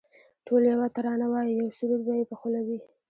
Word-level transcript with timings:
ټول 0.45 0.61
یوه 0.71 0.87
ترانه 0.95 1.27
وایی 1.33 1.51
یو 1.59 1.69
سرود 1.77 2.01
به 2.07 2.13
یې 2.19 2.25
په 2.29 2.35
خوله 2.39 2.59
وي 2.67 2.79